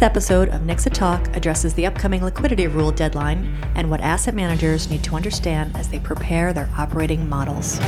[0.00, 4.88] This episode of NICSA Talk addresses the upcoming liquidity rule deadline and what asset managers
[4.88, 7.78] need to understand as they prepare their operating models.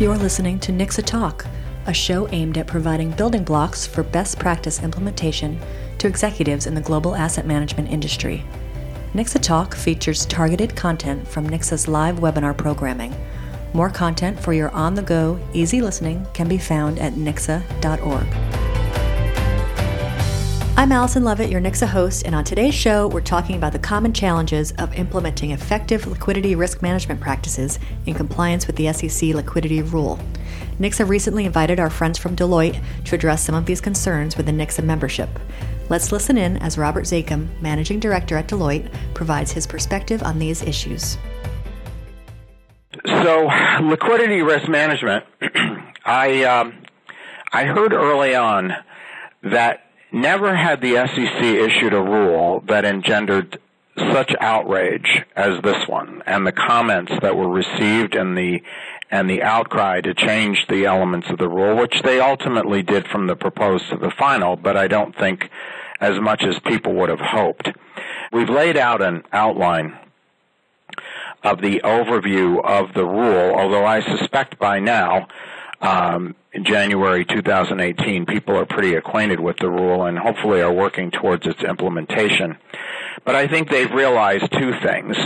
[0.00, 1.44] You're listening to NICSA Talk,
[1.84, 5.60] a show aimed at providing building blocks for best practice implementation
[5.98, 8.42] to executives in the global asset management industry.
[9.12, 13.14] NICSA Talk features targeted content from NICSA's live webinar programming.
[13.74, 18.43] More content for your on the go, easy listening can be found at nicsa.org.
[20.76, 24.12] I'm Allison Lovett, your NICSA host, and on today's show, we're talking about the common
[24.12, 30.18] challenges of implementing effective liquidity risk management practices in compliance with the SEC liquidity rule.
[30.80, 34.52] NICSA recently invited our friends from Deloitte to address some of these concerns with the
[34.52, 35.28] NICSA membership.
[35.90, 40.60] Let's listen in as Robert Zakum, Managing Director at Deloitte, provides his perspective on these
[40.60, 41.16] issues.
[43.06, 43.48] So,
[43.80, 45.24] liquidity risk management,
[46.04, 46.74] I, um,
[47.52, 48.74] I heard early on
[49.44, 49.83] that
[50.14, 53.58] Never had the SEC issued a rule that engendered
[53.98, 58.62] such outrage as this one and the comments that were received and the
[59.10, 63.26] and the outcry to change the elements of the rule, which they ultimately did from
[63.26, 65.50] the proposed to the final, but I don't think
[66.00, 67.70] as much as people would have hoped.
[68.32, 69.98] We've laid out an outline
[71.42, 75.26] of the overview of the rule, although I suspect by now
[75.80, 81.10] um, in January 2018, people are pretty acquainted with the rule and hopefully are working
[81.10, 82.56] towards its implementation.
[83.24, 85.16] But I think they've realized two things.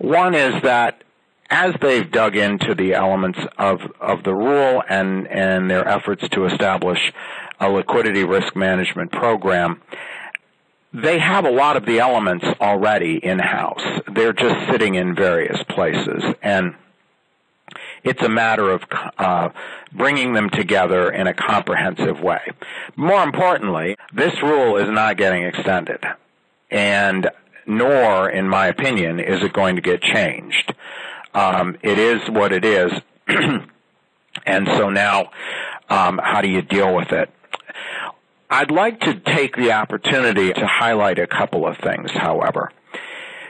[0.00, 1.04] One is that
[1.50, 6.46] as they've dug into the elements of, of the rule and, and their efforts to
[6.46, 7.12] establish
[7.60, 9.82] a liquidity risk management program,
[10.92, 13.84] they have a lot of the elements already in-house.
[14.14, 16.24] They're just sitting in various places.
[16.42, 16.74] And
[18.06, 18.84] it's a matter of
[19.18, 19.48] uh,
[19.92, 22.40] bringing them together in a comprehensive way.
[22.94, 26.04] More importantly, this rule is not getting extended,
[26.70, 27.28] and
[27.66, 30.72] nor, in my opinion, is it going to get changed.
[31.34, 32.92] Um, it is what it is,
[34.46, 35.32] and so now,
[35.90, 37.28] um, how do you deal with it?
[38.48, 42.70] I'd like to take the opportunity to highlight a couple of things, however.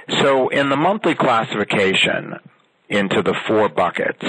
[0.09, 2.37] So in the monthly classification,
[2.89, 4.25] into the four buckets.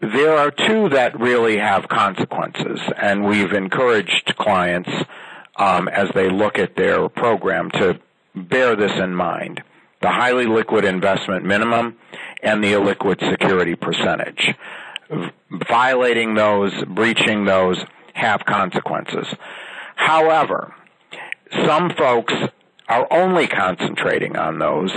[0.00, 4.90] There are two that really have consequences, and we've encouraged clients
[5.56, 8.00] um, as they look at their program to
[8.34, 9.62] bear this in mind.
[10.00, 11.96] The highly liquid investment minimum
[12.42, 14.54] and the illiquid security percentage.
[15.68, 17.78] Violating those, breaching those
[18.14, 19.26] have consequences.
[19.94, 20.74] However,
[21.64, 22.34] some folks
[22.88, 24.92] are only concentrating on those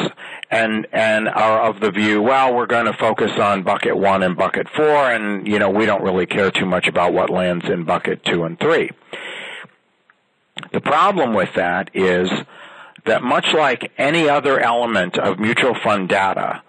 [0.52, 4.36] and and are of the view, well, we're going to focus on bucket one and
[4.38, 7.84] bucket four, and you know we don't really care too much about what lands in
[7.84, 8.90] bucket two and three.
[10.72, 12.32] The problem with that is
[13.06, 16.64] that much like any other element of mutual fund data,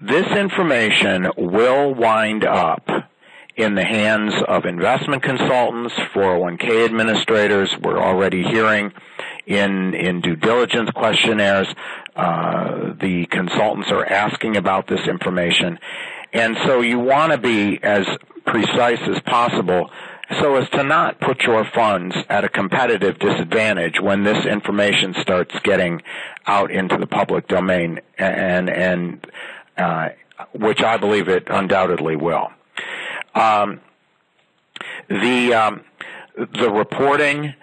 [0.00, 3.09] this information will wind up
[3.56, 7.70] in the hands of investment consultants, 401k administrators.
[7.82, 8.92] We're already hearing
[9.46, 11.68] in in due diligence questionnaires.
[12.16, 15.78] Uh, the consultants are asking about this information,
[16.32, 18.06] and so you want to be as
[18.46, 19.90] precise as possible
[20.38, 25.58] so as to not put your funds at a competitive disadvantage when this information starts
[25.60, 26.00] getting
[26.46, 29.26] out into the public domain and and
[29.76, 30.10] uh,
[30.52, 32.50] which I believe it undoubtedly will.
[33.34, 33.80] Um,
[35.08, 35.84] the um,
[36.36, 37.54] the reporting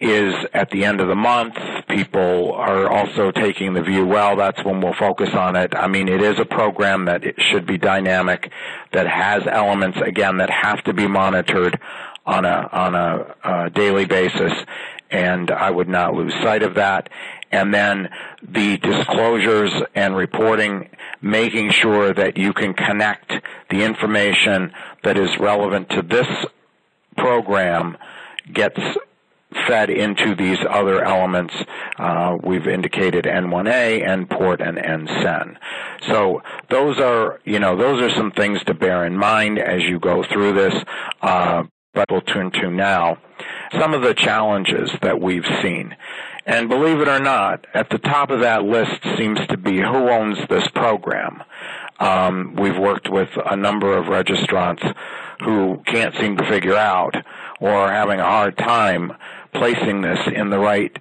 [0.00, 1.56] is at the end of the month.
[1.88, 5.74] People are also taking the view, well, that's when we'll focus on it.
[5.74, 8.50] I mean, it is a program that should be dynamic,
[8.92, 11.78] that has elements again that have to be monitored
[12.24, 14.52] on a on a, a daily basis,
[15.10, 17.10] and I would not lose sight of that.
[17.50, 18.10] And then
[18.42, 20.88] the disclosures and reporting,
[21.20, 23.32] making sure that you can connect
[23.70, 24.72] the information
[25.02, 26.28] that is relevant to this
[27.16, 27.96] program
[28.52, 28.80] gets
[29.66, 31.54] fed into these other elements.
[31.98, 35.58] Uh, we've indicated N1A, N-Port, and N-CEN.
[36.02, 39.98] So those are, you know, those are some things to bear in mind as you
[39.98, 40.74] go through this.
[41.20, 43.18] Uh, but we'll turn to now
[43.78, 45.96] some of the challenges that we've seen.
[46.46, 50.08] And believe it or not, at the top of that list seems to be who
[50.08, 51.42] owns this program.
[51.98, 54.96] Um, we've worked with a number of registrants
[55.40, 57.14] who can't seem to figure out
[57.60, 59.12] or are having a hard time
[59.52, 60.96] placing this in the right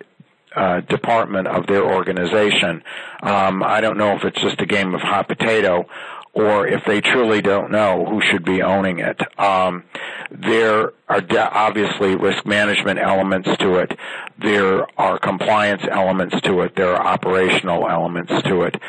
[0.56, 2.84] uh, department of their organization.
[3.22, 5.88] Um, I don't know if it's just a game of hot potato
[6.34, 9.20] or if they truly don't know who should be owning it.
[9.40, 9.84] Um,
[10.32, 13.98] there are de- obviously risk management elements to it.
[14.38, 16.76] There are compliance elements to it.
[16.76, 18.80] There are operational elements to it.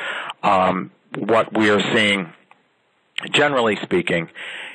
[0.43, 2.33] Um, what we are seeing,
[3.33, 4.29] generally speaking,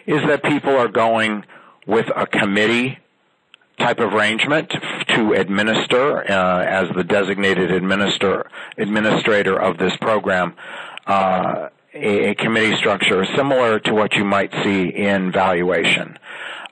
[0.05, 1.45] is that people are going
[1.85, 2.97] with a committee
[3.77, 4.73] type of arrangement
[5.07, 10.55] to administer uh, as the designated administer, administrator of this program
[11.07, 16.17] uh, a, a, committee structure similar to what you might see in valuation.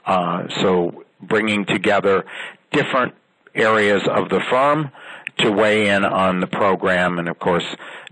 [0.06, 2.26] Uh, so bringing together
[2.72, 3.14] different
[3.56, 4.92] areas of the firm
[5.38, 7.66] to weigh in on the program, and of course,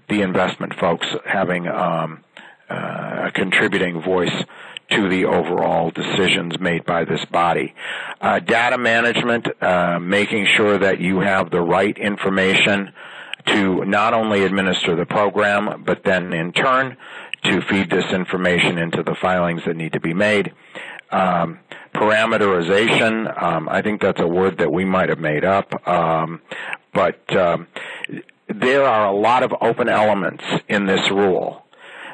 [0.09, 2.23] the investment folks having um,
[2.69, 4.43] uh, a contributing voice
[4.89, 7.73] to the overall decisions made by this body.
[8.19, 12.91] Uh, data management, uh, making sure that you have the right information
[13.47, 16.97] to not only administer the program, but then in turn
[17.43, 20.53] to feed this information into the filings that need to be made.
[21.11, 21.59] Um,
[21.93, 26.41] parameterization, um, I think that's a word that we might have made up, um,
[26.93, 27.67] but um,
[28.47, 31.65] there are a lot of open elements in this rule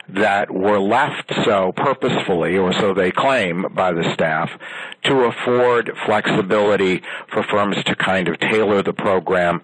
[0.10, 4.50] that were left so purposefully, or so they claim by the staff,
[5.04, 7.02] to afford flexibility
[7.32, 9.62] for firms to kind of tailor the program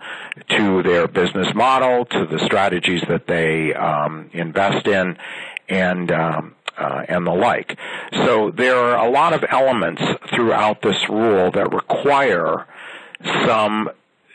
[0.50, 5.18] to their business model, to the strategies that they um, invest in,
[5.70, 7.78] and um, uh, and the like.
[8.14, 10.02] So there are a lot of elements
[10.34, 12.68] throughout this rule that require
[13.46, 13.90] some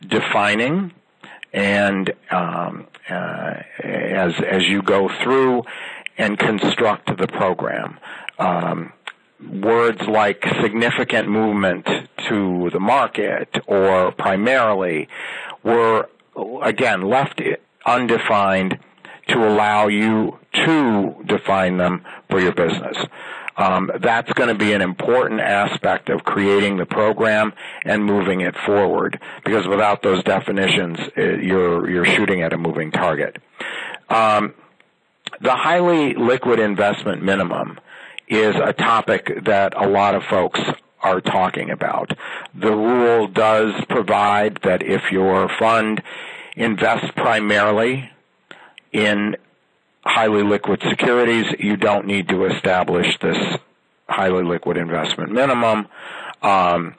[0.06, 0.92] defining
[1.52, 5.64] and um, uh, as as you go through
[6.18, 7.98] and construct the program.
[8.38, 8.92] Um,
[9.40, 11.86] words like significant movement
[12.28, 15.08] to the market or primarily
[15.62, 16.08] were
[16.62, 17.40] again left
[17.86, 18.78] undefined
[19.28, 22.96] to allow you to define them for your business.
[23.56, 27.52] Um, that's going to be an important aspect of creating the program
[27.84, 32.92] and moving it forward because without those definitions, it, you're you're shooting at a moving
[32.92, 33.38] target.
[34.08, 34.54] Um,
[35.40, 37.78] the highly liquid investment minimum
[38.26, 40.60] is a topic that a lot of folks
[41.00, 42.16] are talking about.
[42.54, 46.02] The rule does provide that if your fund
[46.56, 48.10] invests primarily
[48.92, 49.36] in
[50.04, 53.58] highly liquid securities, you don't need to establish this
[54.08, 55.86] highly liquid investment minimum.
[56.42, 56.94] Um,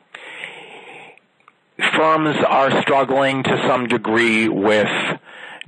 [1.95, 4.89] firms are struggling to some degree with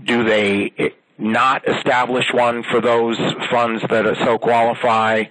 [0.04, 3.18] do they not establish one for those
[3.50, 5.24] funds that so qualify,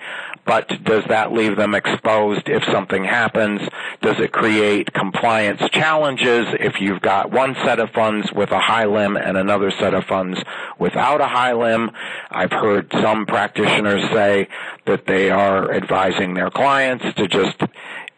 [0.47, 3.61] but does that leave them exposed if something happens?
[4.01, 9.21] Does it create compliance challenges if you've got one set of funds with a HLIM
[9.21, 10.41] and another set of funds
[10.79, 11.93] without a HLIM?
[12.31, 14.49] I've heard some practitioners say
[14.87, 17.61] that they are advising their clients to just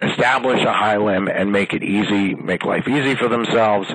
[0.02, 3.88] establish a HLIM and make it easy, make life easy for themselves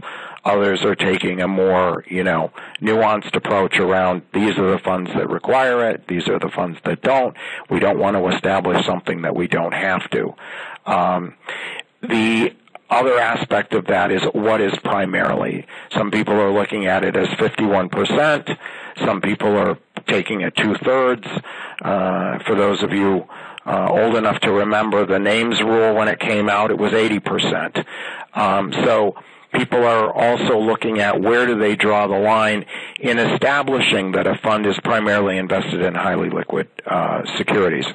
[0.48, 5.30] Others are taking a more, you know, nuanced approach around these are the funds that
[5.30, 7.36] require it, these are the funds that don't.
[7.70, 10.36] We don't want to establish something that we don't have to.
[10.86, 11.36] Um,
[12.02, 12.56] the
[12.90, 15.68] other aspect of that is what is primarily.
[15.92, 18.58] Some people are looking at it as 51%.
[19.04, 19.78] Some people are
[20.08, 21.28] taking it two thirds.
[21.82, 23.28] Uh, for those of you
[23.68, 27.86] uh, old enough to remember the names rule when it came out, it was 80%.
[28.34, 29.16] Um, so
[29.54, 32.66] people are also looking at where do they draw the line
[33.00, 37.86] in establishing that a fund is primarily invested in highly liquid uh, securities.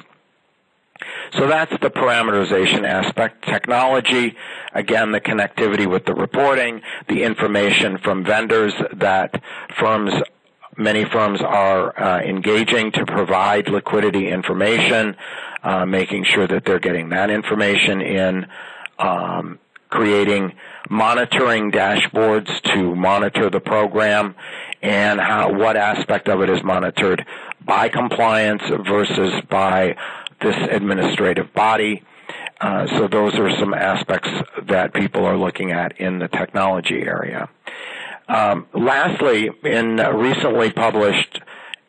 [1.33, 3.45] So that's the parameterization aspect.
[3.45, 4.35] Technology,
[4.73, 9.41] again, the connectivity with the reporting, the information from vendors that
[9.79, 10.13] firms
[10.77, 15.15] many firms are uh, engaging to provide liquidity information,
[15.63, 18.47] uh, making sure that they're getting that information in,
[18.99, 20.53] um, creating
[20.89, 24.35] monitoring dashboards to monitor the program
[24.81, 27.25] and how what aspect of it is monitored
[27.63, 29.95] by compliance versus by
[30.41, 32.03] this administrative body.
[32.59, 34.29] Uh, so those are some aspects
[34.63, 37.49] that people are looking at in the technology area.
[38.27, 41.41] Um, lastly, in recently published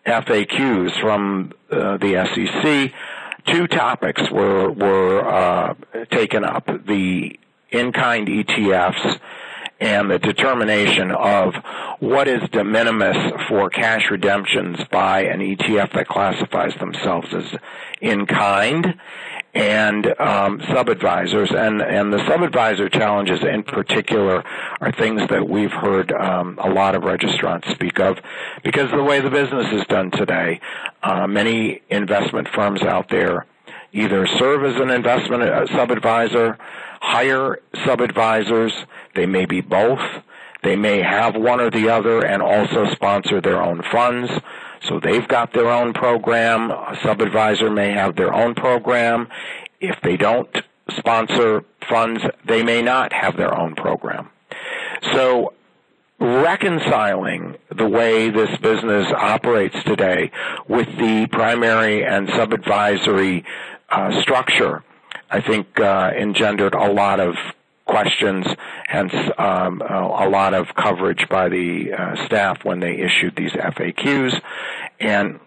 [0.06, 2.92] FAQs from uh, the SEC,
[3.46, 5.74] two topics were were uh,
[6.10, 7.38] taken up: the
[7.70, 9.20] in-kind ETFs
[9.80, 11.54] and the determination of
[11.98, 13.16] what is de minimis
[13.48, 17.58] for cash redemptions by an ETF that classifies themselves as
[18.00, 18.94] in kind
[19.54, 21.50] and um, sub-advisors.
[21.52, 24.42] And, and the sub-advisor challenges in particular
[24.80, 28.18] are things that we've heard um, a lot of registrants speak of
[28.62, 30.60] because of the way the business is done today.
[31.02, 33.46] Uh, many investment firms out there
[33.92, 36.58] either serve as an investment uh, sub-advisor,
[37.00, 38.72] hire sub-advisors,
[39.14, 40.00] they may be both,
[40.64, 44.30] they may have one or the other and also sponsor their own funds.
[44.84, 46.70] So they've got their own program.
[46.70, 49.28] A sub-advisor may have their own program.
[49.80, 50.50] If they don't
[50.90, 54.30] sponsor funds, they may not have their own program.
[55.12, 55.54] So
[56.18, 60.30] reconciling the way this business operates today
[60.68, 63.44] with the primary and sub-advisory
[63.90, 64.82] uh, structure,
[65.30, 67.36] I think uh, engendered a lot of
[67.86, 68.46] questions,
[68.86, 74.40] hence um, a, lot of coverage by the uh, staff when they issued these FAQs.
[75.00, 75.40] And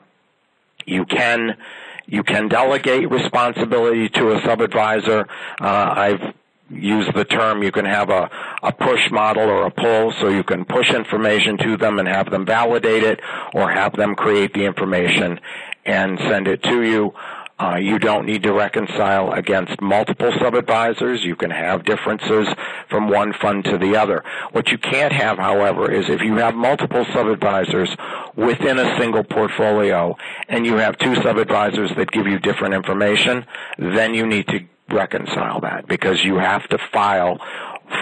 [0.86, 1.58] you can
[2.06, 5.27] you can delegate responsibility to a sub-advisor.
[5.60, 6.34] Uh, I've
[6.70, 8.29] used the term you can have a,
[8.63, 12.29] a push model or a pull, so you can push information to them and have
[12.29, 13.20] them validate it,
[13.53, 15.39] or have them create the information
[15.86, 17.13] and send it to you.
[17.59, 21.23] Uh, you don't need to reconcile against multiple sub-advisors.
[21.23, 22.47] You can have differences
[22.87, 24.23] from one fund to the other.
[24.51, 27.95] What you can't have, however, is if you have multiple sub-advisors
[28.35, 30.15] within a single portfolio
[30.47, 33.45] and you have two sub-advisors that give you different information,
[33.79, 34.59] then you need to
[34.89, 37.39] reconcile that because you have to file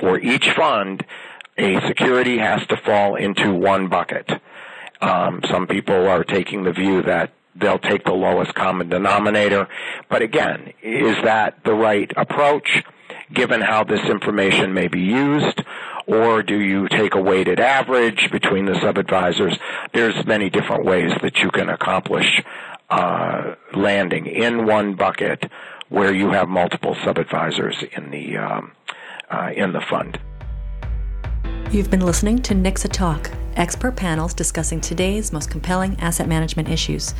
[0.01, 1.05] for each fund
[1.57, 4.29] a security has to fall into one bucket.
[5.01, 9.67] Um, some people are taking the view that they'll take the lowest common denominator.
[10.09, 12.83] But again, is that the right approach
[13.33, 15.63] given how this information may be used?
[16.07, 19.57] Or do you take a weighted average between the sub-advisors?
[19.93, 22.43] There's many different ways that you can accomplish
[22.89, 25.49] uh, landing in one bucket
[25.89, 28.71] where you have multiple sub-advisors in the um,
[29.29, 30.19] uh, in the fund.
[31.71, 37.15] You've been listening to NICSA Talk, expert panels discussing today's most compelling asset management issues.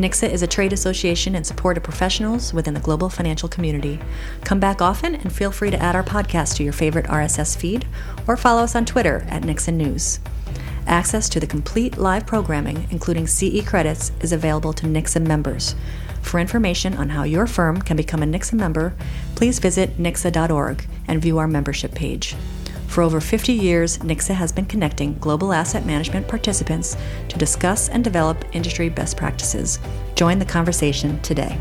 [0.00, 4.00] NICSA is a trade association in support of professionals within the global financial community.
[4.44, 7.86] Come back often and feel free to add our podcast to your favorite RSS feed
[8.26, 10.18] or follow us on Twitter at NICSA News.
[10.86, 15.74] Access to the complete live programming, including CE credits, is available to NICSA members.
[16.22, 18.94] For information on how your firm can become a NICSA member,
[19.34, 22.34] please visit nicsa.org and view our membership page.
[22.90, 26.96] For over 50 years, NICSA has been connecting global asset management participants
[27.28, 29.78] to discuss and develop industry best practices.
[30.16, 31.56] Join the conversation today.